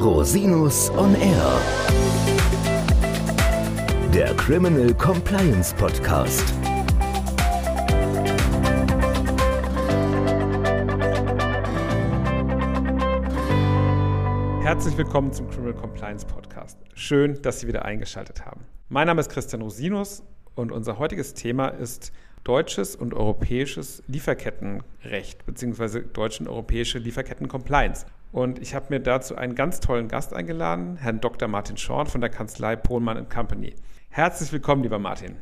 [0.00, 1.60] Rosinus on Air.
[4.14, 6.42] Der Criminal Compliance Podcast.
[14.62, 16.78] Herzlich willkommen zum Criminal Compliance Podcast.
[16.94, 18.64] Schön, dass Sie wieder eingeschaltet haben.
[18.88, 20.22] Mein Name ist Christian Rosinus
[20.54, 22.10] und unser heutiges Thema ist
[22.44, 26.04] deutsches und europäisches Lieferkettenrecht bzw.
[26.10, 28.06] deutsche und europäische Lieferketten-Compliance.
[28.32, 31.48] Und ich habe mir dazu einen ganz tollen Gast eingeladen, Herrn Dr.
[31.48, 33.74] Martin Schorn von der Kanzlei Pohlmann Company.
[34.08, 35.36] Herzlich willkommen, lieber Martin.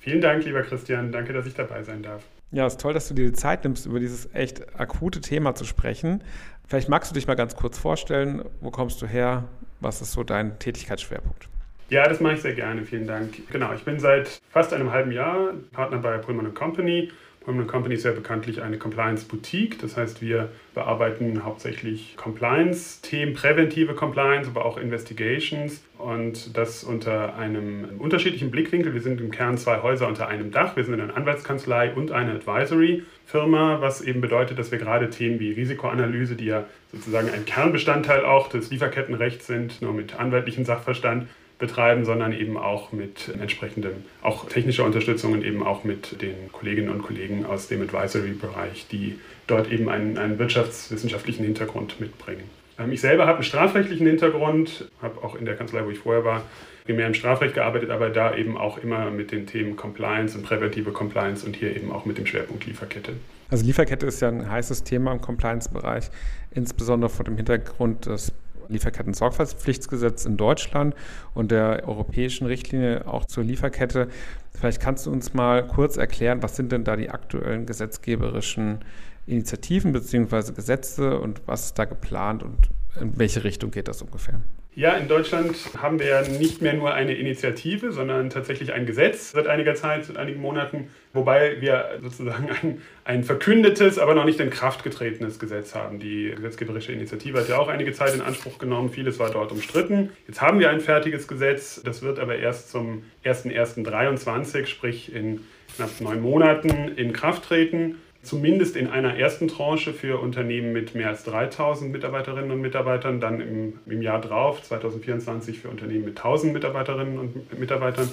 [0.00, 1.12] Vielen Dank, lieber Christian.
[1.12, 2.22] Danke, dass ich dabei sein darf.
[2.52, 5.54] Ja, es ist toll, dass du dir die Zeit nimmst, über dieses echt akute Thema
[5.54, 6.24] zu sprechen.
[6.66, 8.42] Vielleicht magst du dich mal ganz kurz vorstellen.
[8.60, 9.44] Wo kommst du her?
[9.80, 11.48] Was ist so dein Tätigkeitsschwerpunkt?
[11.90, 12.84] Ja, das mache ich sehr gerne.
[12.84, 13.50] Vielen Dank.
[13.50, 17.10] Genau, ich bin seit fast einem halben Jahr Partner bei Pullman Company.
[17.44, 19.78] Pullman Company ist ja bekanntlich eine Compliance-Boutique.
[19.80, 27.98] Das heißt, wir bearbeiten hauptsächlich Compliance-Themen, präventive Compliance, aber auch Investigations und das unter einem
[27.98, 28.92] unterschiedlichen Blickwinkel.
[28.92, 30.76] Wir sind im Kern zwei Häuser unter einem Dach.
[30.76, 35.52] Wir sind eine Anwaltskanzlei und eine Advisory-Firma, was eben bedeutet, dass wir gerade Themen wie
[35.52, 41.26] Risikoanalyse, die ja sozusagen ein Kernbestandteil auch des Lieferkettenrechts sind, nur mit anwaltlichem Sachverstand,
[41.60, 46.88] betreiben, sondern eben auch mit entsprechendem, auch technischer Unterstützung und eben auch mit den Kolleginnen
[46.88, 52.44] und Kollegen aus dem Advisory-Bereich, die dort eben einen, einen wirtschaftswissenschaftlichen Hintergrund mitbringen.
[52.78, 56.24] Ähm, ich selber habe einen strafrechtlichen Hintergrund, habe auch in der Kanzlei, wo ich vorher
[56.24, 56.42] war,
[56.84, 60.90] primär im Strafrecht gearbeitet, aber da eben auch immer mit den Themen Compliance und präventive
[60.90, 63.12] Compliance und hier eben auch mit dem Schwerpunkt Lieferkette.
[63.50, 66.10] Also Lieferkette ist ja ein heißes Thema im Compliance-Bereich,
[66.52, 68.32] insbesondere vor dem Hintergrund des
[68.70, 70.94] Lieferketten-Sorgfaltspflichtgesetz in Deutschland
[71.34, 74.08] und der europäischen Richtlinie auch zur Lieferkette.
[74.52, 78.80] Vielleicht kannst du uns mal kurz erklären, was sind denn da die aktuellen gesetzgeberischen
[79.26, 80.52] Initiativen bzw.
[80.52, 84.40] Gesetze und was ist da geplant und in welche Richtung geht das ungefähr?
[84.76, 89.32] Ja, in Deutschland haben wir ja nicht mehr nur eine Initiative, sondern tatsächlich ein Gesetz
[89.32, 94.38] seit einiger Zeit, seit einigen Monaten, wobei wir sozusagen ein, ein verkündetes, aber noch nicht
[94.38, 95.98] in Kraft getretenes Gesetz haben.
[95.98, 100.10] Die gesetzgeberische Initiative hat ja auch einige Zeit in Anspruch genommen, vieles war dort umstritten.
[100.28, 105.40] Jetzt haben wir ein fertiges Gesetz, das wird aber erst zum 01.01.2023, sprich in
[105.74, 111.08] knapp neun Monaten, in Kraft treten zumindest in einer ersten Tranche für Unternehmen mit mehr
[111.08, 116.52] als 3000 Mitarbeiterinnen und Mitarbeitern, dann im, im Jahr drauf, 2024, für Unternehmen mit 1000
[116.52, 118.08] Mitarbeiterinnen und Mitarbeitern.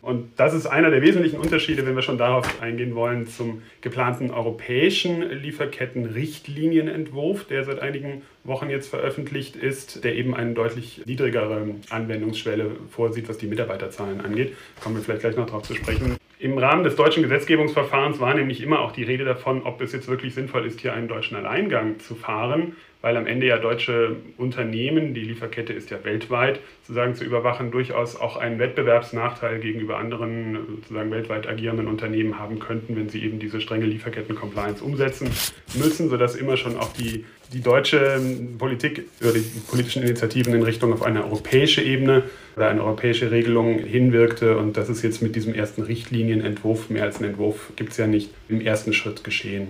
[0.00, 4.30] Und das ist einer der wesentlichen Unterschiede, wenn wir schon darauf eingehen wollen, zum geplanten
[4.30, 12.76] europäischen Lieferketten-Richtlinienentwurf, der seit einigen Wochen jetzt veröffentlicht ist, der eben eine deutlich niedrigere Anwendungsschwelle
[12.90, 14.54] vorsieht, was die Mitarbeiterzahlen angeht.
[14.80, 16.16] Kommen wir vielleicht gleich noch darauf zu sprechen.
[16.40, 20.06] Im Rahmen des deutschen Gesetzgebungsverfahrens war nämlich immer auch die Rede davon, ob es jetzt
[20.06, 25.14] wirklich sinnvoll ist, hier einen deutschen Alleingang zu fahren, weil am Ende ja deutsche Unternehmen,
[25.14, 31.10] die Lieferkette ist ja weltweit, sozusagen zu überwachen, durchaus auch einen Wettbewerbsnachteil gegenüber anderen sozusagen
[31.10, 35.26] weltweit agierenden Unternehmen haben könnten, wenn sie eben diese strenge Lieferketten-Compliance umsetzen
[35.74, 38.20] müssen, sodass immer schon auch die die deutsche
[38.58, 42.24] Politik oder die politischen Initiativen in Richtung auf eine europäische Ebene
[42.56, 44.58] oder eine europäische Regelung hinwirkte.
[44.58, 48.06] Und das ist jetzt mit diesem ersten Richtlinienentwurf, mehr als ein Entwurf gibt es ja
[48.06, 49.68] nicht, im ersten Schritt geschehen,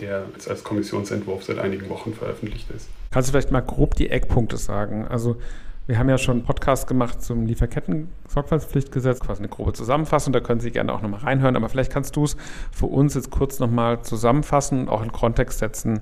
[0.00, 2.88] der jetzt als Kommissionsentwurf seit einigen Wochen veröffentlicht ist.
[3.10, 5.06] Kannst du vielleicht mal grob die Eckpunkte sagen?
[5.06, 5.36] Also
[5.86, 10.60] wir haben ja schon einen Podcast gemacht zum Lieferketten-Sorgfaltspflichtgesetz, quasi eine grobe Zusammenfassung, da können
[10.60, 12.36] Sie gerne auch nochmal reinhören, aber vielleicht kannst du es
[12.70, 16.00] für uns jetzt kurz nochmal zusammenfassen und auch in Kontext setzen,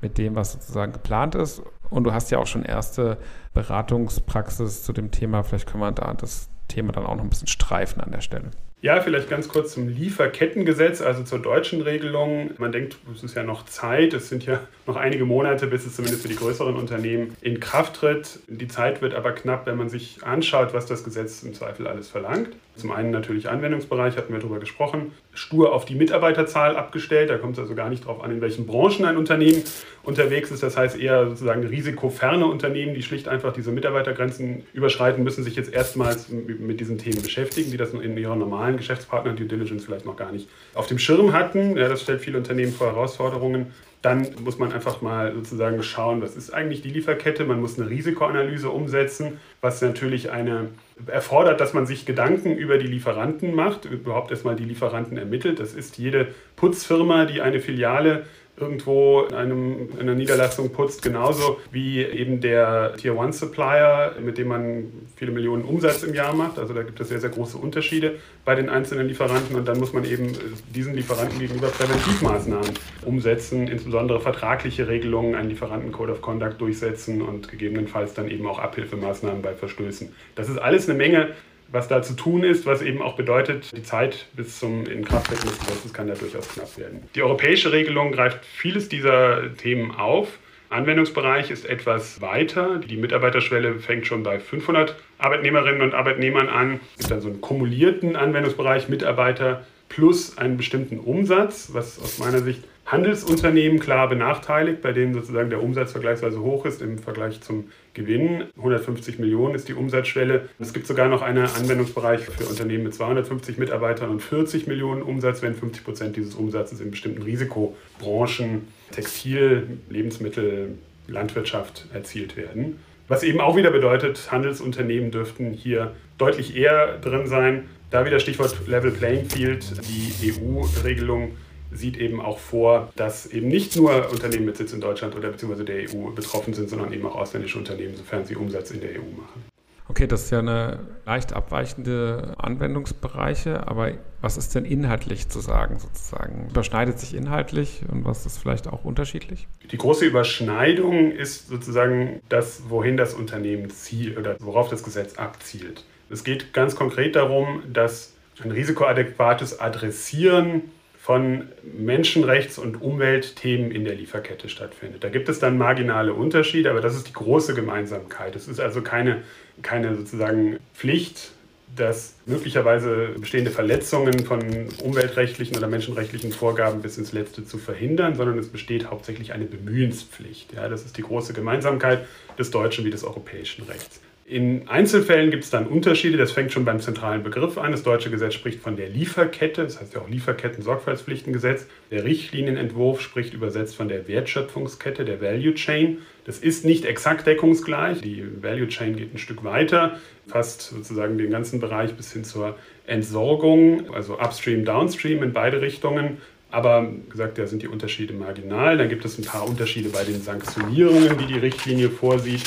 [0.00, 1.62] mit dem, was sozusagen geplant ist.
[1.90, 3.18] Und du hast ja auch schon erste
[3.54, 5.42] Beratungspraxis zu dem Thema.
[5.42, 8.50] Vielleicht können wir da das Thema dann auch noch ein bisschen streifen an der Stelle.
[8.80, 12.52] Ja, vielleicht ganz kurz zum Lieferkettengesetz, also zur deutschen Regelung.
[12.58, 15.96] Man denkt, es ist ja noch Zeit, es sind ja noch einige Monate, bis es
[15.96, 18.38] zumindest für die größeren Unternehmen in Kraft tritt.
[18.46, 22.08] Die Zeit wird aber knapp, wenn man sich anschaut, was das Gesetz im Zweifel alles
[22.08, 22.50] verlangt.
[22.78, 27.30] Zum einen natürlich Anwendungsbereich, hatten wir darüber gesprochen, stur auf die Mitarbeiterzahl abgestellt.
[27.30, 29.62] Da kommt es also gar nicht darauf an, in welchen Branchen ein Unternehmen
[30.02, 30.62] unterwegs ist.
[30.62, 35.72] Das heißt eher sozusagen risikoferne Unternehmen, die schlicht einfach diese Mitarbeitergrenzen überschreiten, müssen sich jetzt
[35.72, 40.16] erstmals mit diesen Themen beschäftigen, die das in ihrer normalen Geschäftspartner Due Diligence vielleicht noch
[40.16, 41.76] gar nicht auf dem Schirm hatten.
[41.76, 43.72] Ja, das stellt viele Unternehmen vor Herausforderungen.
[44.00, 47.44] Dann muss man einfach mal sozusagen schauen, was ist eigentlich die Lieferkette.
[47.44, 50.68] Man muss eine Risikoanalyse umsetzen, was natürlich eine
[51.06, 55.60] erfordert, dass man sich Gedanken über die Lieferanten macht, überhaupt erstmal die Lieferanten ermittelt.
[55.60, 58.24] Das ist jede Putzfirma, die eine Filiale
[58.60, 64.38] irgendwo in, einem, in einer Niederlassung putzt, genauso wie eben der Tier One Supplier, mit
[64.38, 66.58] dem man viele Millionen Umsatz im Jahr macht.
[66.58, 69.92] Also da gibt es sehr, sehr große Unterschiede bei den einzelnen Lieferanten und dann muss
[69.92, 70.32] man eben
[70.74, 72.70] diesen Lieferanten gegenüber Präventivmaßnahmen
[73.04, 79.42] umsetzen, insbesondere vertragliche Regelungen, einen Lieferantencode of Conduct durchsetzen und gegebenenfalls dann eben auch Abhilfemaßnahmen
[79.42, 80.14] bei Verstößen.
[80.34, 81.28] Das ist alles eine Menge
[81.70, 85.58] was da zu tun ist, was eben auch bedeutet, die Zeit bis zum Inkrafttreten des
[85.58, 87.02] Gesetzes kann ja durchaus knapp werden.
[87.14, 90.38] Die europäische Regelung greift vieles dieser Themen auf.
[90.70, 92.78] Anwendungsbereich ist etwas weiter.
[92.78, 96.80] Die Mitarbeiterschwelle fängt schon bei 500 Arbeitnehmerinnen und Arbeitnehmern an.
[96.92, 102.40] Es gibt dann so einen kumulierten Anwendungsbereich Mitarbeiter plus einen bestimmten Umsatz, was aus meiner
[102.40, 107.68] Sicht Handelsunternehmen klar benachteiligt, bei denen sozusagen der Umsatz vergleichsweise hoch ist im Vergleich zum
[107.92, 108.44] Gewinn.
[108.56, 110.48] 150 Millionen ist die Umsatzschwelle.
[110.58, 115.42] Es gibt sogar noch einen Anwendungsbereich für Unternehmen mit 250 Mitarbeitern und 40 Millionen Umsatz,
[115.42, 122.78] wenn 50 Prozent dieses Umsatzes in bestimmten Risikobranchen, Textil, Lebensmittel, Landwirtschaft erzielt werden.
[123.06, 127.68] Was eben auch wieder bedeutet, Handelsunternehmen dürften hier deutlich eher drin sein.
[127.90, 131.32] Da wieder Stichwort Level Playing Field, die EU-Regelung
[131.70, 135.64] sieht eben auch vor, dass eben nicht nur Unternehmen mit Sitz in Deutschland oder beziehungsweise
[135.64, 139.10] der EU betroffen sind, sondern eben auch ausländische Unternehmen, sofern sie Umsatz in der EU
[139.16, 139.44] machen.
[139.90, 145.78] Okay, das ist ja eine leicht abweichende Anwendungsbereiche, aber was ist denn inhaltlich zu sagen
[145.78, 146.48] sozusagen?
[146.50, 149.48] Überschneidet sich inhaltlich und was ist vielleicht auch unterschiedlich?
[149.70, 155.84] Die große Überschneidung ist sozusagen das, wohin das Unternehmen zielt oder worauf das Gesetz abzielt.
[156.10, 158.12] Es geht ganz konkret darum, dass
[158.42, 160.62] ein risikoadäquates Adressieren
[161.08, 165.02] von Menschenrechts- und Umweltthemen in der Lieferkette stattfindet.
[165.02, 168.36] Da gibt es dann marginale Unterschiede, aber das ist die große Gemeinsamkeit.
[168.36, 169.22] Es ist also keine,
[169.62, 171.30] keine sozusagen Pflicht,
[171.74, 178.38] dass möglicherweise bestehende Verletzungen von umweltrechtlichen oder menschenrechtlichen Vorgaben bis ins Letzte zu verhindern, sondern
[178.38, 180.52] es besteht hauptsächlich eine Bemühenspflicht.
[180.52, 182.04] Ja, das ist die große Gemeinsamkeit
[182.38, 184.02] des deutschen wie des europäischen Rechts.
[184.28, 186.18] In Einzelfällen gibt es dann Unterschiede.
[186.18, 187.72] Das fängt schon beim zentralen Begriff an.
[187.72, 191.66] Das deutsche Gesetz spricht von der Lieferkette, das heißt ja auch Lieferketten-Sorgfaltspflichtengesetz.
[191.90, 195.98] Der Richtlinienentwurf spricht übersetzt von der Wertschöpfungskette, der Value Chain.
[196.26, 198.02] Das ist nicht exakt deckungsgleich.
[198.02, 202.56] Die Value Chain geht ein Stück weiter, fasst sozusagen den ganzen Bereich bis hin zur
[202.86, 206.18] Entsorgung, also Upstream, Downstream in beide Richtungen.
[206.50, 208.76] Aber gesagt, da sind die Unterschiede marginal.
[208.76, 212.42] Dann gibt es ein paar Unterschiede bei den Sanktionierungen, die die Richtlinie vorsieht.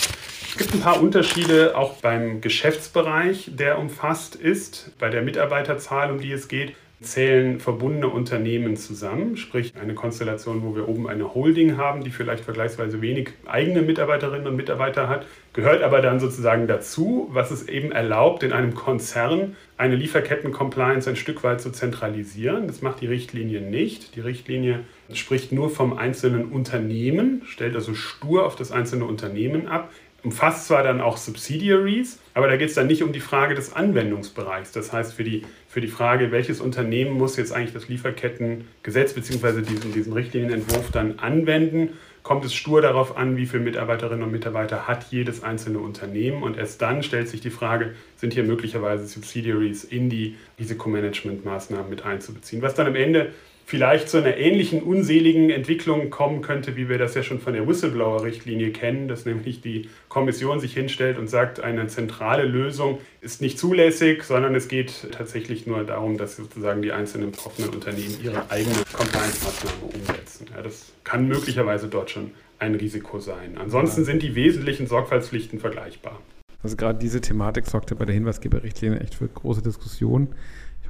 [0.51, 4.92] Es gibt ein paar Unterschiede auch beim Geschäftsbereich, der umfasst ist.
[5.00, 10.75] Bei der Mitarbeiterzahl, um die es geht, zählen verbundene Unternehmen zusammen, sprich eine Konstellation, wo
[10.75, 15.83] wir oben eine Holding haben, die vielleicht vergleichsweise wenig eigene Mitarbeiterinnen und Mitarbeiter hat, gehört
[15.83, 21.44] aber dann sozusagen dazu, was es eben erlaubt, in einem Konzern eine Lieferketten-Compliance ein Stück
[21.44, 22.68] weit zu zentralisieren.
[22.68, 24.15] Das macht die Richtlinie nicht.
[24.15, 24.81] Die Richtlinie
[25.12, 29.89] spricht nur vom einzelnen Unternehmen, stellt also stur auf das einzelne Unternehmen ab
[30.24, 33.74] umfasst zwar dann auch Subsidiaries, aber da geht es dann nicht um die Frage des
[33.74, 34.72] Anwendungsbereichs.
[34.72, 39.62] Das heißt, für die, für die Frage, welches Unternehmen muss jetzt eigentlich das Lieferkettengesetz bzw.
[39.62, 44.88] Diesen, diesen Richtlinienentwurf dann anwenden, kommt es stur darauf an, wie viele Mitarbeiterinnen und Mitarbeiter
[44.88, 46.44] hat jedes einzelne Unternehmen.
[46.44, 52.06] Und erst dann stellt sich die Frage, sind hier möglicherweise Subsidiaries in die Risikomanagementmaßnahmen mit
[52.06, 52.62] einzubeziehen.
[52.62, 53.34] Was dann am Ende
[53.72, 57.66] vielleicht zu einer ähnlichen unseligen Entwicklung kommen könnte, wie wir das ja schon von der
[57.66, 63.58] Whistleblower-Richtlinie kennen, dass nämlich die Kommission sich hinstellt und sagt, eine zentrale Lösung ist nicht
[63.58, 68.76] zulässig, sondern es geht tatsächlich nur darum, dass sozusagen die einzelnen betroffenen Unternehmen ihre eigene
[68.92, 70.48] Compliance-Maßnahme umsetzen.
[70.54, 73.58] Ja, das kann möglicherweise dort schon ein Risiko sein.
[73.58, 76.20] Ansonsten sind die wesentlichen Sorgfaltspflichten vergleichbar.
[76.62, 80.36] Also gerade diese Thematik sorgte bei der Hinweisgeberrichtlinie echt für große Diskussionen.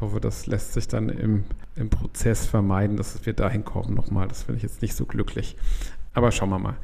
[0.02, 1.44] Ich hoffe, das lässt sich dann im,
[1.76, 4.28] im Prozess vermeiden, dass wir dahin kommen nochmal.
[4.28, 5.58] Das finde ich jetzt nicht so glücklich.
[6.14, 6.76] Aber schauen wir mal.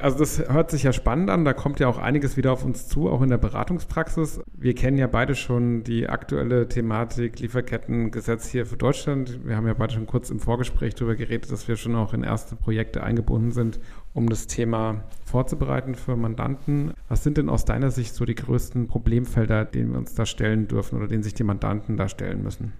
[0.00, 1.44] Also das hört sich ja spannend an.
[1.44, 4.40] Da kommt ja auch einiges wieder auf uns zu, auch in der Beratungspraxis.
[4.52, 9.40] Wir kennen ja beide schon die aktuelle Thematik Lieferkettengesetz hier für Deutschland.
[9.44, 12.22] Wir haben ja beide schon kurz im Vorgespräch darüber geredet, dass wir schon auch in
[12.22, 13.80] erste Projekte eingebunden sind,
[14.14, 16.92] um das Thema vorzubereiten für Mandanten.
[17.08, 20.68] Was sind denn aus deiner Sicht so die größten Problemfelder, denen wir uns da stellen
[20.68, 22.72] dürfen oder denen sich die Mandanten da stellen müssen?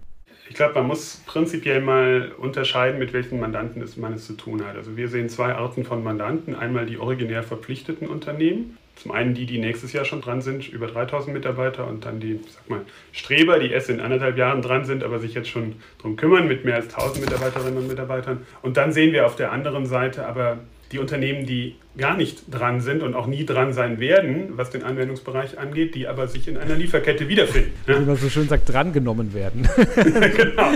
[0.49, 4.77] Ich glaube, man muss prinzipiell mal unterscheiden, mit welchen Mandanten man es zu tun hat.
[4.77, 6.55] Also wir sehen zwei Arten von Mandanten.
[6.55, 8.79] Einmal die originär verpflichteten Unternehmen.
[8.97, 12.41] Zum einen die, die nächstes Jahr schon dran sind, über 3000 Mitarbeiter und dann die,
[12.49, 12.81] sag mal,
[13.13, 16.65] Streber, die erst in anderthalb Jahren dran sind, aber sich jetzt schon darum kümmern mit
[16.65, 18.45] mehr als 1000 Mitarbeiterinnen und Mitarbeitern.
[18.63, 20.59] Und dann sehen wir auf der anderen Seite aber
[20.93, 24.83] die Unternehmen, die gar nicht dran sind und auch nie dran sein werden, was den
[24.83, 27.73] Anwendungsbereich angeht, die aber sich in einer Lieferkette wiederfinden.
[27.87, 29.69] Wie man so schön sagt, drangenommen werden.
[29.95, 30.73] genau.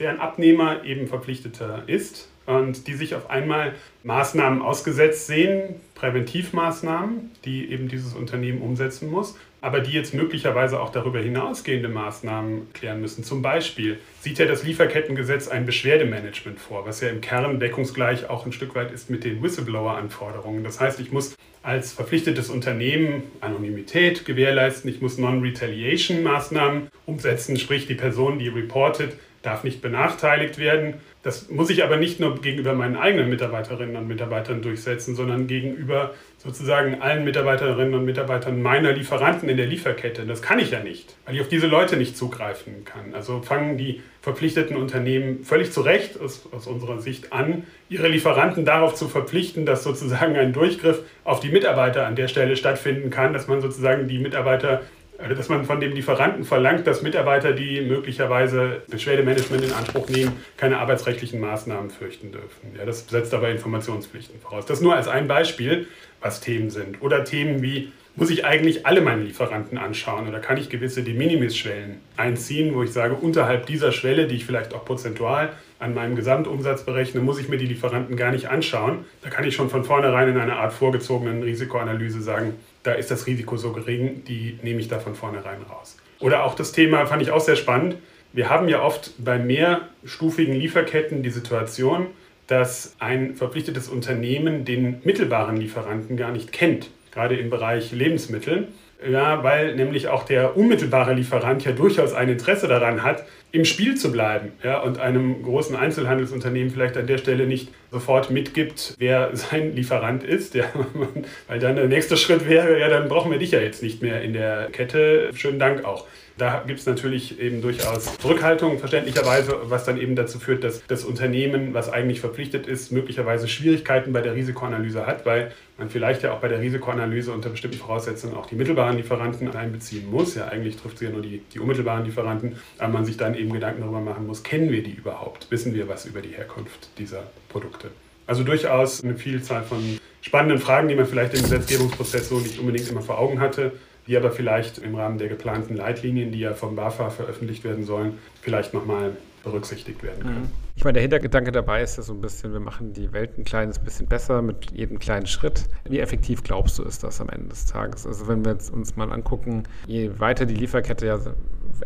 [0.00, 7.70] Deren Abnehmer eben verpflichteter ist und die sich auf einmal Maßnahmen ausgesetzt sehen, Präventivmaßnahmen, die
[7.70, 13.24] eben dieses Unternehmen umsetzen muss, aber die jetzt möglicherweise auch darüber hinausgehende Maßnahmen klären müssen.
[13.24, 18.44] Zum Beispiel sieht ja das Lieferkettengesetz ein Beschwerdemanagement vor, was ja im Kern deckungsgleich auch
[18.44, 20.64] ein Stück weit ist mit den Whistleblower-Anforderungen.
[20.64, 27.94] Das heißt, ich muss als verpflichtetes Unternehmen Anonymität gewährleisten, ich muss Non-Retaliation-Maßnahmen umsetzen, sprich die
[27.94, 30.94] Person, die reportet, darf nicht benachteiligt werden.
[31.22, 36.14] Das muss ich aber nicht nur gegenüber meinen eigenen Mitarbeiterinnen und Mitarbeitern durchsetzen, sondern gegenüber
[36.38, 40.26] sozusagen allen Mitarbeiterinnen und Mitarbeitern meiner Lieferanten in der Lieferkette.
[40.26, 43.14] Das kann ich ja nicht, weil ich auf diese Leute nicht zugreifen kann.
[43.14, 48.64] Also fangen die verpflichteten Unternehmen völlig zu Recht aus, aus unserer Sicht an, ihre Lieferanten
[48.64, 53.32] darauf zu verpflichten, dass sozusagen ein Durchgriff auf die Mitarbeiter an der Stelle stattfinden kann,
[53.32, 54.82] dass man sozusagen die Mitarbeiter
[55.22, 60.32] also, dass man von dem Lieferanten verlangt, dass Mitarbeiter, die möglicherweise Beschwerdemanagement in Anspruch nehmen,
[60.56, 62.74] keine arbeitsrechtlichen Maßnahmen fürchten dürfen.
[62.76, 64.66] Ja, das setzt aber Informationspflichten voraus.
[64.66, 65.86] Das nur als ein Beispiel,
[66.20, 67.00] was Themen sind.
[67.02, 71.14] Oder Themen wie, muss ich eigentlich alle meine Lieferanten anschauen oder kann ich gewisse De
[71.14, 76.14] Minimis-Schwellen einziehen, wo ich sage, unterhalb dieser Schwelle, die ich vielleicht auch prozentual an meinem
[76.14, 79.04] Gesamtumsatz berechne, muss ich mir die Lieferanten gar nicht anschauen.
[79.22, 83.26] Da kann ich schon von vornherein in einer Art vorgezogenen Risikoanalyse sagen, da ist das
[83.26, 85.96] Risiko so gering, die nehme ich da von vornherein raus.
[86.20, 87.96] Oder auch das Thema fand ich auch sehr spannend.
[88.32, 92.06] Wir haben ja oft bei mehrstufigen Lieferketten die Situation,
[92.46, 98.68] dass ein verpflichtetes Unternehmen den mittelbaren Lieferanten gar nicht kennt, gerade im Bereich Lebensmittel.
[99.10, 103.96] Ja, weil nämlich auch der unmittelbare Lieferant ja durchaus ein Interesse daran hat, im Spiel
[103.96, 109.30] zu bleiben ja, und einem großen Einzelhandelsunternehmen vielleicht an der Stelle nicht sofort mitgibt, wer
[109.34, 110.54] sein Lieferant ist.
[110.54, 110.64] Ja,
[111.48, 114.22] weil dann der nächste Schritt wäre, ja, dann brauchen wir dich ja jetzt nicht mehr
[114.22, 115.30] in der Kette.
[115.34, 116.06] Schönen Dank auch.
[116.38, 121.04] Da gibt es natürlich eben durchaus Zurückhaltung, verständlicherweise, was dann eben dazu führt, dass das
[121.04, 126.32] Unternehmen, was eigentlich verpflichtet ist, möglicherweise Schwierigkeiten bei der Risikoanalyse hat, weil man vielleicht ja
[126.32, 130.36] auch bei der Risikoanalyse unter bestimmten Voraussetzungen auch die mittelbaren Lieferanten einbeziehen muss.
[130.36, 133.52] Ja, eigentlich trifft sie ja nur die, die unmittelbaren Lieferanten, aber man sich dann eben
[133.52, 135.50] Gedanken darüber machen muss, kennen wir die überhaupt?
[135.50, 137.88] Wissen wir was über die Herkunft dieser Produkte?
[138.28, 142.88] Also durchaus eine Vielzahl von spannenden Fragen, die man vielleicht im Gesetzgebungsprozess so nicht unbedingt
[142.88, 143.72] immer vor Augen hatte
[144.08, 148.18] die aber vielleicht im Rahmen der geplanten Leitlinien, die ja vom BAFA veröffentlicht werden sollen,
[148.40, 150.40] vielleicht nochmal berücksichtigt werden können.
[150.40, 150.61] Mhm.
[150.74, 153.44] Ich meine, der Hintergedanke dabei ist ja so ein bisschen, wir machen die Welt ein
[153.44, 155.68] kleines bisschen besser mit jedem kleinen Schritt.
[155.84, 158.06] Wie effektiv glaubst du, ist das am Ende des Tages?
[158.06, 161.18] Also wenn wir uns mal angucken, je weiter die Lieferkette ja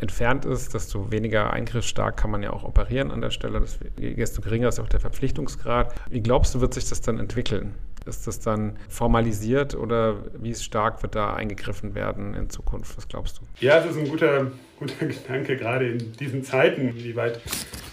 [0.01, 3.63] entfernt ist, desto weniger eingriffsstark kann man ja auch operieren an der Stelle,
[3.99, 5.95] desto geringer ist auch der Verpflichtungsgrad.
[6.11, 7.75] Wie glaubst du, wird sich das dann entwickeln?
[8.05, 12.97] Ist das dann formalisiert oder wie stark wird da eingegriffen werden in Zukunft?
[12.97, 13.43] Was glaubst du?
[13.65, 14.47] Ja, das ist ein guter,
[14.79, 17.41] guter Gedanke, gerade in diesen Zeiten, wie weit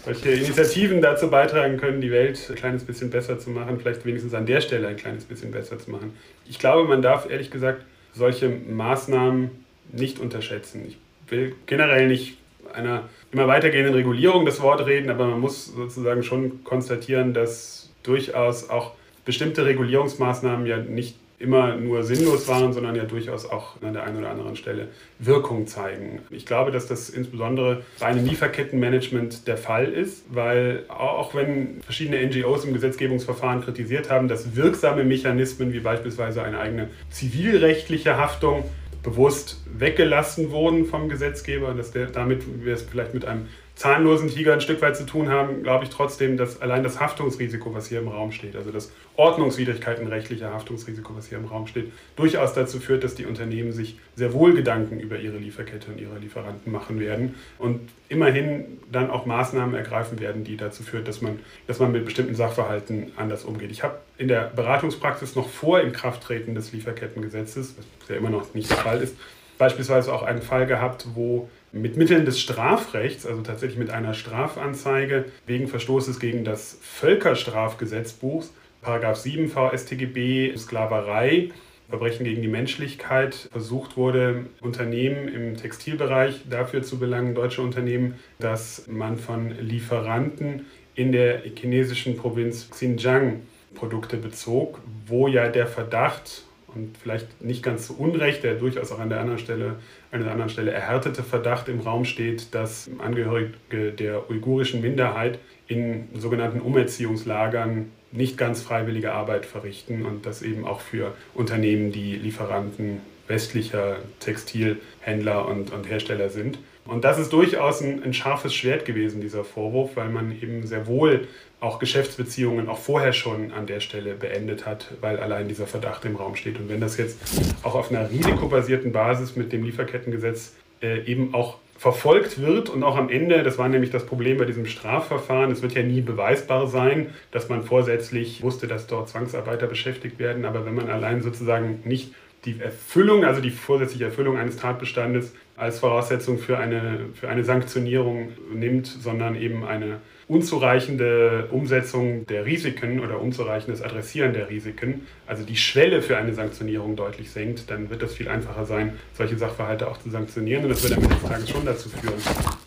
[0.04, 4.34] solche Initiativen dazu beitragen können, die Welt ein kleines bisschen besser zu machen, vielleicht wenigstens
[4.34, 6.12] an der Stelle ein kleines bisschen besser zu machen.
[6.48, 9.50] Ich glaube, man darf ehrlich gesagt solche Maßnahmen
[9.92, 10.84] nicht unterschätzen.
[10.86, 10.98] Ich
[11.30, 12.36] will generell nicht
[12.72, 18.68] einer immer weitergehenden Regulierung das Wort reden, aber man muss sozusagen schon konstatieren, dass durchaus
[18.68, 18.92] auch
[19.24, 24.18] bestimmte Regulierungsmaßnahmen ja nicht immer nur sinnlos waren, sondern ja durchaus auch an der einen
[24.18, 24.88] oder anderen Stelle
[25.18, 26.20] Wirkung zeigen.
[26.30, 32.24] Ich glaube, dass das insbesondere bei einem Lieferkettenmanagement der Fall ist, weil auch wenn verschiedene
[32.26, 38.64] NGOs im Gesetzgebungsverfahren kritisiert haben, dass wirksame Mechanismen wie beispielsweise eine eigene zivilrechtliche Haftung
[39.02, 44.52] bewusst weggelassen wurden vom Gesetzgeber dass der, damit wir es vielleicht mit einem zahnlosen Tiger
[44.52, 47.98] ein Stück weit zu tun haben, glaube ich trotzdem, dass allein das Haftungsrisiko, was hier
[47.98, 53.02] im Raum steht, also das ordnungswidrigkeitenrechtliche Haftungsrisiko, was hier im Raum steht, durchaus dazu führt,
[53.02, 57.34] dass die Unternehmen sich sehr wohl Gedanken über ihre Lieferkette und ihre Lieferanten machen werden
[57.58, 62.04] und immerhin dann auch Maßnahmen ergreifen werden, die dazu führt, dass man, dass man mit
[62.04, 63.72] bestimmten Sachverhalten anders umgeht.
[63.72, 68.70] Ich habe in der Beratungspraxis noch vor Inkrafttreten des Lieferkettengesetzes, was ja immer noch nicht
[68.70, 69.16] der Fall ist,
[69.58, 75.24] beispielsweise auch einen Fall gehabt, wo mit Mitteln des Strafrechts, also tatsächlich mit einer Strafanzeige
[75.46, 78.44] wegen Verstoßes gegen das Völkerstrafgesetzbuch,
[78.80, 81.50] Paragraph 7 VSTGB, Sklaverei,
[81.88, 88.86] Verbrechen gegen die Menschlichkeit, versucht wurde, Unternehmen im Textilbereich dafür zu belangen, deutsche Unternehmen, dass
[88.86, 93.40] man von Lieferanten in der chinesischen Provinz Xinjiang
[93.74, 98.98] Produkte bezog, wo ja der Verdacht und vielleicht nicht ganz zu Unrecht, der durchaus auch
[98.98, 99.76] an der anderen Stelle,
[100.10, 106.08] an der anderen Stelle erhärtete Verdacht im Raum steht, dass Angehörige der uigurischen Minderheit in
[106.14, 113.00] sogenannten Umerziehungslagern nicht ganz freiwillige Arbeit verrichten und das eben auch für Unternehmen, die Lieferanten
[113.26, 116.58] westlicher Textilhändler und, und Hersteller sind.
[116.86, 120.86] Und das ist durchaus ein, ein scharfes Schwert gewesen, dieser Vorwurf, weil man eben sehr
[120.86, 121.26] wohl
[121.64, 126.16] auch Geschäftsbeziehungen auch vorher schon an der Stelle beendet hat, weil allein dieser Verdacht im
[126.16, 126.58] Raum steht.
[126.58, 127.18] Und wenn das jetzt
[127.62, 132.96] auch auf einer risikobasierten Basis mit dem Lieferkettengesetz äh, eben auch verfolgt wird und auch
[132.96, 136.66] am Ende, das war nämlich das Problem bei diesem Strafverfahren, es wird ja nie beweisbar
[136.66, 141.80] sein, dass man vorsätzlich wusste, dass dort Zwangsarbeiter beschäftigt werden, aber wenn man allein sozusagen
[141.84, 142.12] nicht
[142.44, 148.30] die Erfüllung, also die vorsätzliche Erfüllung eines Tatbestandes als Voraussetzung für eine, für eine Sanktionierung
[148.52, 155.56] nimmt, sondern eben eine unzureichende Umsetzung der Risiken oder unzureichendes Adressieren der Risiken, also die
[155.56, 159.98] Schwelle für eine Sanktionierung deutlich senkt, dann wird es viel einfacher sein, solche Sachverhalte auch
[159.98, 160.64] zu sanktionieren.
[160.64, 162.14] Und das wird am Ende des Tages schon dazu führen,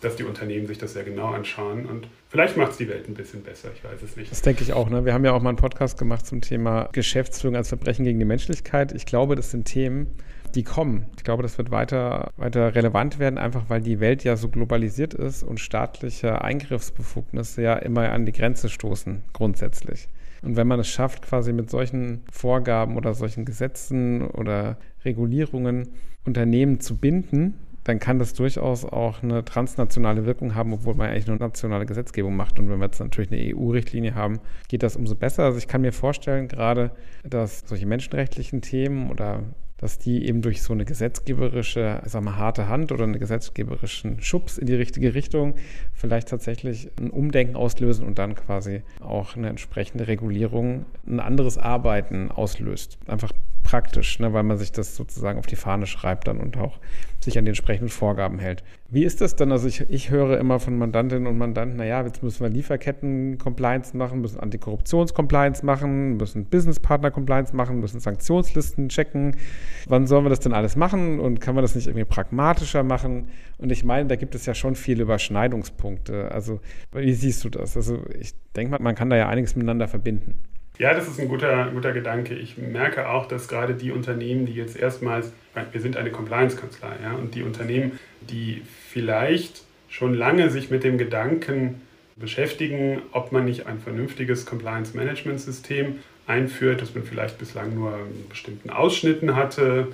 [0.00, 1.86] dass die Unternehmen sich das sehr genau anschauen.
[1.86, 4.30] Und vielleicht macht es die Welt ein bisschen besser, ich weiß es nicht.
[4.30, 4.88] Das denke ich auch.
[4.88, 5.04] Ne?
[5.04, 8.24] Wir haben ja auch mal einen Podcast gemacht zum Thema Geschäftsführung als Verbrechen gegen die
[8.24, 8.92] Menschlichkeit.
[8.92, 10.06] Ich glaube, das sind Themen,
[10.58, 11.06] die kommen.
[11.16, 15.14] Ich glaube, das wird weiter, weiter relevant werden, einfach weil die Welt ja so globalisiert
[15.14, 20.08] ist und staatliche Eingriffsbefugnisse ja immer an die Grenze stoßen, grundsätzlich.
[20.42, 25.90] Und wenn man es schafft, quasi mit solchen Vorgaben oder solchen Gesetzen oder Regulierungen
[26.24, 31.28] Unternehmen zu binden, dann kann das durchaus auch eine transnationale Wirkung haben, obwohl man eigentlich
[31.28, 32.58] nur nationale Gesetzgebung macht.
[32.58, 35.44] Und wenn wir jetzt natürlich eine EU-Richtlinie haben, geht das umso besser.
[35.44, 36.90] Also ich kann mir vorstellen, gerade,
[37.22, 39.44] dass solche menschenrechtlichen Themen oder
[39.78, 44.58] dass die eben durch so eine gesetzgeberische, sag mal, harte Hand oder einen gesetzgeberischen Schubs
[44.58, 45.54] in die richtige Richtung
[45.94, 52.30] vielleicht tatsächlich ein Umdenken auslösen und dann quasi auch eine entsprechende Regulierung, ein anderes Arbeiten
[52.30, 52.98] auslöst.
[53.06, 53.32] Einfach
[53.68, 56.78] praktisch, ne, weil man sich das sozusagen auf die Fahne schreibt dann und auch
[57.20, 58.64] sich an die entsprechenden Vorgaben hält.
[58.88, 59.52] Wie ist das dann?
[59.52, 64.22] Also ich, ich höre immer von Mandantinnen und Mandanten, naja, jetzt müssen wir Lieferketten-Compliance machen,
[64.22, 69.36] müssen Antikorruptions-Compliance machen, müssen Business-Partner-Compliance machen, müssen Sanktionslisten checken.
[69.86, 73.28] Wann sollen wir das denn alles machen und kann man das nicht irgendwie pragmatischer machen?
[73.58, 76.32] Und ich meine, da gibt es ja schon viele Überschneidungspunkte.
[76.32, 76.60] Also
[76.92, 77.76] wie siehst du das?
[77.76, 80.38] Also ich denke mal, man kann da ja einiges miteinander verbinden.
[80.78, 82.34] Ja, das ist ein guter, guter Gedanke.
[82.34, 85.32] Ich merke auch, dass gerade die Unternehmen, die jetzt erstmals,
[85.72, 90.96] wir sind eine Compliance-Kanzlei, ja, und die Unternehmen, die vielleicht schon lange sich mit dem
[90.96, 91.80] Gedanken
[92.14, 98.70] beschäftigen, ob man nicht ein vernünftiges Compliance-Management-System einführt, das man vielleicht bislang nur in bestimmten
[98.70, 99.88] Ausschnitten hatte,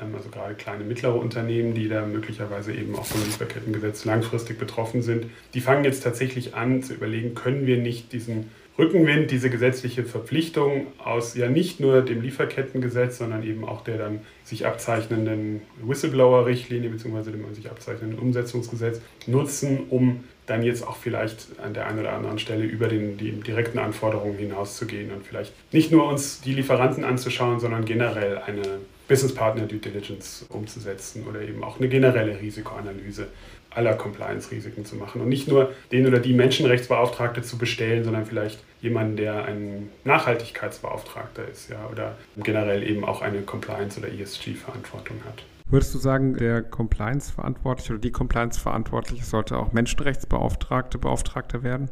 [0.00, 5.02] ähm, also gerade kleine, mittlere Unternehmen, die da möglicherweise eben auch vom Lieferkettengesetz langfristig betroffen
[5.02, 10.04] sind, die fangen jetzt tatsächlich an zu überlegen, können wir nicht diesen Rückenwind, diese gesetzliche
[10.04, 16.88] Verpflichtung aus ja nicht nur dem Lieferkettengesetz, sondern eben auch der dann sich abzeichnenden Whistleblower-Richtlinie
[16.88, 17.32] bzw.
[17.32, 22.38] dem sich abzeichnenden Umsetzungsgesetz nutzen, um dann jetzt auch vielleicht an der einen oder anderen
[22.38, 27.60] Stelle über den, die direkten Anforderungen hinauszugehen und vielleicht nicht nur uns die Lieferanten anzuschauen,
[27.60, 28.62] sondern generell eine
[29.10, 33.26] Business Partner Due Diligence umzusetzen oder eben auch eine generelle Risikoanalyse
[33.70, 38.60] aller Compliance-Risiken zu machen und nicht nur den oder die Menschenrechtsbeauftragte zu bestellen, sondern vielleicht
[38.80, 45.42] jemanden, der ein Nachhaltigkeitsbeauftragter ist ja, oder generell eben auch eine Compliance- oder ESG-Verantwortung hat.
[45.66, 51.90] Würdest du sagen, der Compliance-Verantwortliche oder die Compliance-Verantwortliche sollte auch Menschenrechtsbeauftragte Beauftragter werden?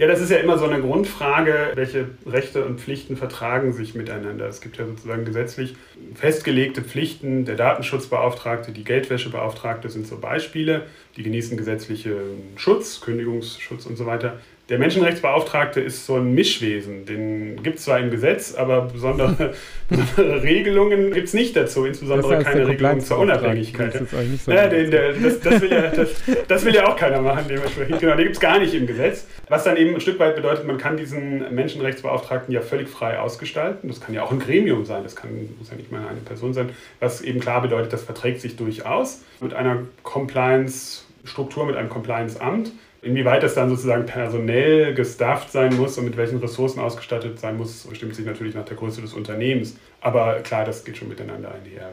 [0.00, 4.48] Ja, das ist ja immer so eine Grundfrage, welche Rechte und Pflichten vertragen sich miteinander.
[4.48, 5.74] Es gibt ja sozusagen gesetzlich
[6.14, 7.44] festgelegte Pflichten.
[7.44, 10.86] Der Datenschutzbeauftragte, die Geldwäschebeauftragte sind so Beispiele.
[11.18, 12.14] Die genießen gesetzlichen
[12.56, 14.40] Schutz, Kündigungsschutz und so weiter.
[14.70, 17.04] Der Menschenrechtsbeauftragte ist so ein Mischwesen.
[17.04, 19.52] Den gibt es zwar im Gesetz, aber besondere,
[19.88, 24.00] besondere Regelungen gibt es nicht dazu, insbesondere keine Regelung zur Unabhängigkeit.
[24.00, 26.10] Das, so ja, den, der, das, das, will ja, das,
[26.46, 27.98] das, will ja auch keiner machen, dementsprechend.
[27.98, 29.26] Genau, den gibt es gar nicht im Gesetz.
[29.48, 33.88] Was dann eben ein Stück weit bedeutet, man kann diesen Menschenrechtsbeauftragten ja völlig frei ausgestalten.
[33.88, 36.54] Das kann ja auch ein Gremium sein, das kann, muss ja nicht mal eine Person
[36.54, 36.68] sein,
[37.00, 42.70] was eben klar bedeutet, das verträgt sich durchaus mit einer Compliance-Struktur, mit einem Compliance-Amt
[43.02, 47.86] Inwieweit das dann sozusagen personell gestafft sein muss und mit welchen Ressourcen ausgestattet sein muss,
[47.86, 49.76] bestimmt sich natürlich nach der Größe des Unternehmens.
[50.00, 51.92] Aber klar, das geht schon miteinander einher.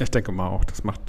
[0.00, 1.00] Ich denke mal auch, das macht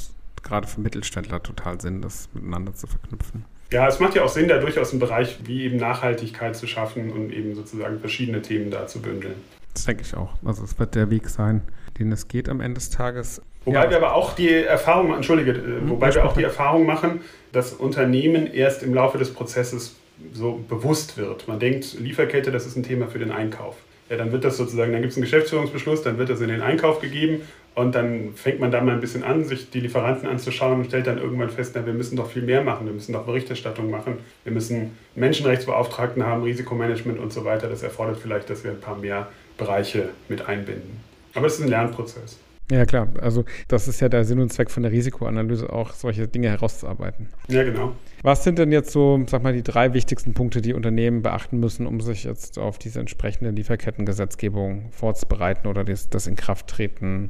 [0.44, 3.46] gerade für Mittelständler total Sinn, das miteinander zu verknüpfen.
[3.72, 7.12] Ja, es macht ja auch Sinn, da durchaus einen Bereich wie eben Nachhaltigkeit zu schaffen
[7.12, 9.36] und eben sozusagen verschiedene Themen da zu bündeln.
[9.74, 10.36] Das denke ich auch.
[10.46, 11.64] Also es wird der Weg sein,
[11.98, 13.42] den es geht am Ende des Tages.
[13.66, 13.90] Wobei ja.
[13.90, 17.22] wir aber auch die Erfahrung, entschuldige, mhm, wobei wir auch die Erfahrung machen,
[17.52, 19.96] dass Unternehmen erst im Laufe des Prozesses
[20.34, 21.48] so bewusst wird.
[21.48, 23.76] Man denkt, Lieferkette, das ist ein Thema für den Einkauf.
[24.10, 26.62] Ja, dann wird das sozusagen, dann gibt es einen Geschäftsführungsbeschluss, dann wird das in den
[26.62, 27.42] Einkauf gegeben
[27.76, 31.08] und dann fängt man da mal ein bisschen an, sich die Lieferanten anzuschauen und stellt
[31.08, 34.20] dann irgendwann fest, na, wir müssen doch viel mehr machen, wir müssen doch Berichterstattung machen,
[34.44, 37.70] wir müssen Menschenrechtsbeauftragten haben, Risikomanagement und so weiter.
[37.70, 41.00] Das erfordert vielleicht, dass wir ein paar mehr Bereiche mit einbinden.
[41.34, 42.38] Aber es ist ein Lernprozess.
[42.74, 43.08] Ja, klar.
[43.22, 47.30] Also das ist ja der Sinn und Zweck von der Risikoanalyse, auch solche Dinge herauszuarbeiten.
[47.48, 47.92] Ja, genau.
[48.24, 51.86] Was sind denn jetzt so, sag mal, die drei wichtigsten Punkte, die Unternehmen beachten müssen,
[51.86, 57.30] um sich jetzt auf diese entsprechende Lieferkettengesetzgebung vorzubereiten oder das, das Inkrafttreten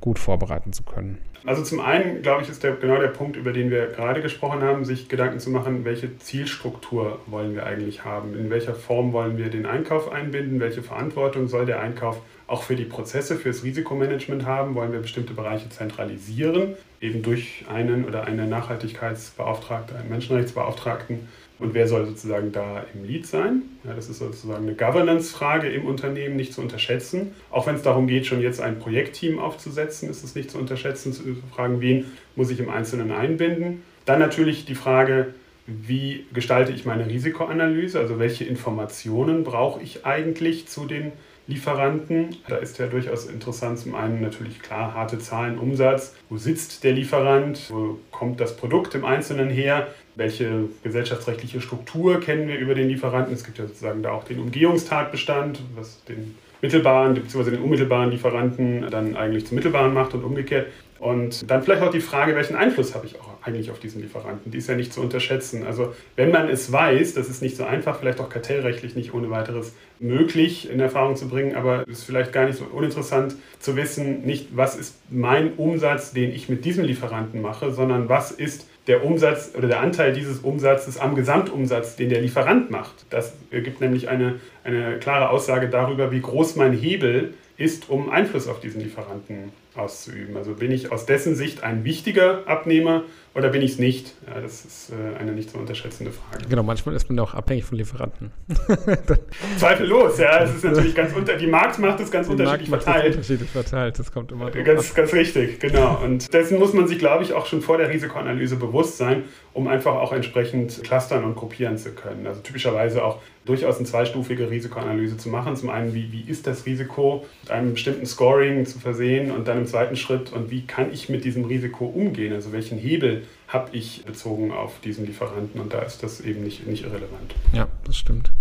[0.00, 1.18] gut vorbereiten zu können?
[1.44, 4.62] Also zum einen, glaube ich, ist der, genau der Punkt, über den wir gerade gesprochen
[4.62, 9.36] haben, sich Gedanken zu machen, welche Zielstruktur wollen wir eigentlich haben, in welcher Form wollen
[9.36, 14.44] wir den Einkauf einbinden, welche Verantwortung soll der Einkauf auch für die Prozesse, fürs Risikomanagement
[14.44, 21.74] haben, wollen wir bestimmte Bereiche zentralisieren, eben durch einen oder eine Nachhaltigkeitsbeauftragte, einen Menschenrechtsbeauftragten und
[21.74, 23.62] wer soll sozusagen da im Lead sein?
[23.84, 27.32] Ja, das ist sozusagen eine Governance-Frage im Unternehmen, nicht zu unterschätzen.
[27.50, 31.12] Auch wenn es darum geht, schon jetzt ein Projektteam aufzusetzen, ist es nicht zu unterschätzen,
[31.12, 32.06] zu fragen, wen
[32.36, 33.82] muss ich im Einzelnen einbinden.
[34.04, 35.34] Dann natürlich die Frage,
[35.66, 41.12] wie gestalte ich meine Risikoanalyse, also welche Informationen brauche ich eigentlich zu den
[41.48, 42.36] Lieferanten.
[42.46, 46.92] Da ist ja durchaus interessant, zum einen natürlich klar harte Zahlen, Umsatz, wo sitzt der
[46.92, 52.88] Lieferant, wo kommt das Produkt im Einzelnen her, welche gesellschaftsrechtliche Struktur kennen wir über den
[52.88, 53.32] Lieferanten.
[53.32, 57.52] Es gibt ja sozusagen da auch den Umgehungstatbestand, was den mittelbaren bzw.
[57.52, 60.66] den unmittelbaren Lieferanten dann eigentlich zum mittelbaren macht und umgekehrt.
[60.98, 64.50] Und dann vielleicht auch die Frage, welchen Einfluss habe ich auch eigentlich auf diesen Lieferanten?
[64.50, 65.64] Die ist ja nicht zu unterschätzen.
[65.64, 69.30] Also wenn man es weiß, das ist nicht so einfach, vielleicht auch kartellrechtlich nicht ohne
[69.30, 73.76] weiteres möglich in Erfahrung zu bringen, aber es ist vielleicht gar nicht so uninteressant zu
[73.76, 78.66] wissen, nicht was ist mein Umsatz, den ich mit diesem Lieferanten mache, sondern was ist
[78.86, 83.04] der Umsatz oder der Anteil dieses Umsatzes am Gesamtumsatz, den der Lieferant macht.
[83.10, 88.48] Das gibt nämlich eine, eine klare Aussage darüber, wie groß mein Hebel ist, um Einfluss
[88.48, 90.36] auf diesen Lieferanten auszuüben.
[90.36, 94.14] Also bin ich aus dessen Sicht ein wichtiger Abnehmer oder bin ich es nicht?
[94.26, 96.46] Ja, das ist äh, eine nicht zu unterschätzende Frage.
[96.48, 98.32] Genau, manchmal ist man ja auch abhängig von Lieferanten.
[99.58, 100.42] Zweifellos, ja.
[100.42, 103.14] Es ist natürlich ganz unter, die Marktmacht ist ganz die unterschiedlich Markt verteilt.
[103.14, 106.00] unterschiedlich verteilt, das kommt immer Ganz, ganz richtig, genau.
[106.02, 109.68] Und dessen muss man sich, glaube ich, auch schon vor der Risikoanalyse bewusst sein, um
[109.68, 112.26] einfach auch entsprechend clustern und gruppieren zu können.
[112.26, 115.56] Also typischerweise auch durchaus eine zweistufige Risikoanalyse zu machen.
[115.56, 119.58] Zum einen, wie, wie ist das Risiko mit einem bestimmten Scoring zu versehen und dann
[119.58, 122.32] im zweiten Schritt, und wie kann ich mit diesem Risiko umgehen?
[122.32, 126.66] Also welchen Hebel habe ich bezogen auf diesen Lieferanten und da ist das eben nicht,
[126.66, 127.34] nicht irrelevant.
[127.52, 128.32] Ja, das stimmt.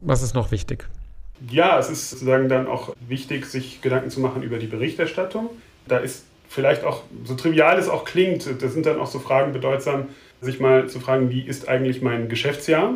[0.00, 0.88] Was ist noch wichtig?
[1.50, 5.48] Ja, es ist sozusagen dann auch wichtig, sich Gedanken zu machen über die Berichterstattung.
[5.86, 9.52] Da ist vielleicht auch, so trivial es auch klingt, das sind dann auch so Fragen
[9.52, 10.08] bedeutsam,
[10.40, 12.94] sich mal zu fragen, wie ist eigentlich mein Geschäftsjahr?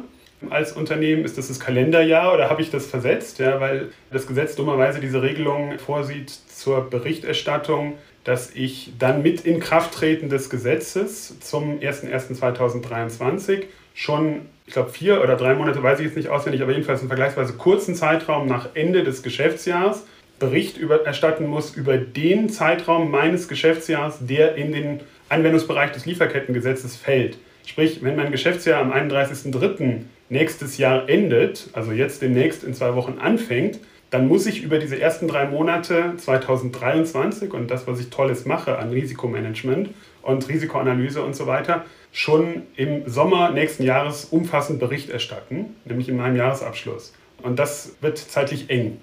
[0.52, 1.24] Als Unternehmen?
[1.24, 3.38] Ist das das Kalenderjahr oder habe ich das versetzt?
[3.38, 10.30] Ja, weil das Gesetz dummerweise diese Regelung vorsieht zur Berichterstattung dass ich dann mit Inkrafttreten
[10.30, 16.30] des Gesetzes zum 01.01.2023 schon, ich glaube, vier oder drei Monate, weiß ich jetzt nicht
[16.30, 20.07] auswendig, aber jedenfalls einen vergleichsweise kurzen Zeitraum nach Ende des Geschäftsjahres
[20.38, 26.96] Bericht über, erstatten muss über den Zeitraum meines Geschäftsjahres, der in den Anwendungsbereich des Lieferkettengesetzes
[26.96, 27.38] fällt.
[27.66, 30.00] Sprich, wenn mein Geschäftsjahr am 31.03.
[30.29, 35.01] nächstes Jahr endet, also jetzt demnächst in zwei Wochen anfängt, dann muss ich über diese
[35.01, 39.91] ersten drei Monate 2023 und das, was ich Tolles mache an Risikomanagement
[40.23, 46.17] und Risikoanalyse und so weiter, schon im Sommer nächsten Jahres umfassend Bericht erstatten, nämlich in
[46.17, 47.13] meinem Jahresabschluss.
[47.43, 48.99] Und das wird zeitlich eng.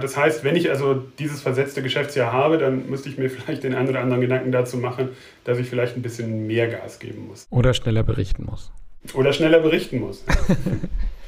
[0.00, 3.74] Das heißt, wenn ich also dieses versetzte Geschäftsjahr habe, dann müsste ich mir vielleicht den
[3.74, 5.08] einen oder anderen Gedanken dazu machen,
[5.44, 7.46] dass ich vielleicht ein bisschen mehr Gas geben muss.
[7.50, 8.70] Oder schneller berichten muss.
[9.14, 10.24] Oder schneller berichten muss.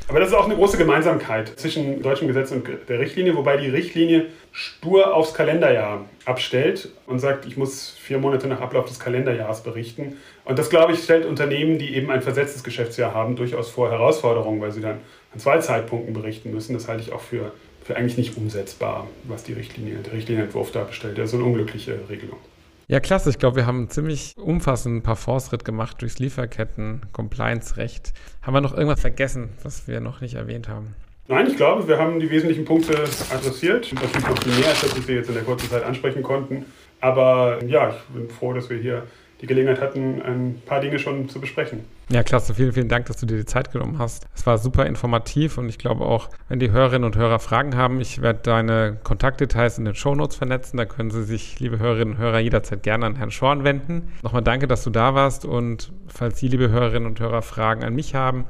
[0.09, 3.71] Aber das ist auch eine große Gemeinsamkeit zwischen deutschem Gesetz und der Richtlinie, wobei die
[3.71, 9.63] Richtlinie stur aufs Kalenderjahr abstellt und sagt, ich muss vier Monate nach Ablauf des Kalenderjahres
[9.63, 10.19] berichten.
[10.45, 14.61] Und das, glaube ich, stellt Unternehmen, die eben ein versetztes Geschäftsjahr haben, durchaus vor Herausforderungen,
[14.61, 15.01] weil sie dann
[15.33, 16.75] an zwei Zeitpunkten berichten müssen.
[16.75, 20.85] Das halte ich auch für, für eigentlich nicht umsetzbar, was die Richtlinie, der Richtlinienentwurf da
[20.85, 21.17] bestellt.
[21.17, 22.39] Das ist eine unglückliche Regelung.
[22.87, 23.31] Ja, klasse.
[23.31, 28.13] Ich glaube, wir haben einen ziemlich umfassenden Parforce-Ritt gemacht durchs Lieferketten-Compliance-Recht.
[28.43, 30.95] Haben wir noch irgendwas vergessen, was wir noch nicht erwähnt haben?
[31.27, 32.93] Nein, ich glaube, wir haben die wesentlichen Punkte
[33.33, 33.91] adressiert.
[33.95, 36.67] Natürlich noch viel mehr, als wir jetzt in der kurzen Zeit ansprechen konnten.
[37.01, 39.05] Aber ja, ich bin froh, dass wir hier
[39.45, 41.81] die Gelegenheit hatten, ein paar Dinge schon zu besprechen.
[42.09, 42.55] Ja, klasse.
[42.55, 44.27] Vielen, vielen Dank, dass du dir die Zeit genommen hast.
[44.35, 48.01] Es war super informativ und ich glaube auch, wenn die Hörerinnen und Hörer Fragen haben,
[48.01, 50.79] ich werde deine Kontaktdetails in den Shownotes vernetzen.
[50.79, 54.13] Da können Sie sich, liebe Hörerinnen und Hörer, jederzeit gerne an Herrn Schorn wenden.
[54.23, 57.95] Nochmal danke, dass du da warst und falls Sie, liebe Hörerinnen und Hörer, Fragen an
[57.95, 58.47] mich haben,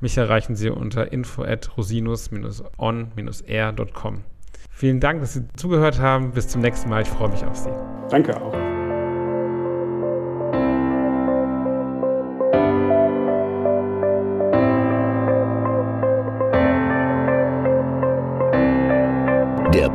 [0.00, 4.22] mich erreichen Sie unter info at rosinus-on-air.com.
[4.70, 6.30] Vielen Dank, dass Sie zugehört haben.
[6.32, 7.02] Bis zum nächsten Mal.
[7.02, 7.70] Ich freue mich auf Sie.
[8.10, 8.75] Danke auch.